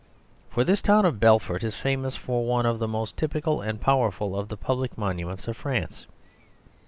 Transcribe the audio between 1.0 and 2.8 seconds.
of Belfort is famous for one of